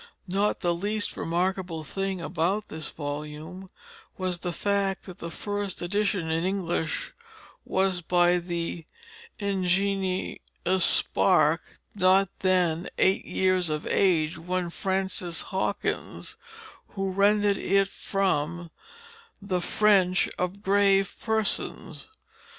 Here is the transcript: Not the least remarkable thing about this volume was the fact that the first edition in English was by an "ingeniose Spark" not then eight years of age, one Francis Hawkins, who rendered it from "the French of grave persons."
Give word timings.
Not 0.27 0.61
the 0.61 0.73
least 0.73 1.15
remarkable 1.15 1.83
thing 1.83 2.19
about 2.21 2.69
this 2.69 2.89
volume 2.89 3.69
was 4.17 4.39
the 4.39 4.51
fact 4.51 5.03
that 5.05 5.19
the 5.19 5.29
first 5.29 5.79
edition 5.79 6.31
in 6.31 6.43
English 6.43 7.13
was 7.65 8.01
by 8.01 8.29
an 8.31 8.85
"ingeniose 9.39 10.39
Spark" 10.81 11.61
not 11.93 12.29
then 12.39 12.89
eight 12.97 13.25
years 13.25 13.69
of 13.69 13.85
age, 13.85 14.39
one 14.39 14.71
Francis 14.71 15.43
Hawkins, 15.53 16.35
who 16.95 17.11
rendered 17.11 17.57
it 17.57 17.87
from 17.89 18.71
"the 19.39 19.61
French 19.61 20.27
of 20.39 20.63
grave 20.63 21.15
persons." 21.21 22.07